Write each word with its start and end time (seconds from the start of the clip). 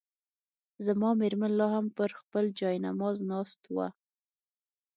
زما 0.85 1.09
مېرمن 1.21 1.51
لا 1.59 1.67
هم 1.73 1.85
پر 1.97 2.09
خپل 2.19 2.45
جاینماز 2.59 3.17
ناست 3.31 3.61
وه. 3.75 3.87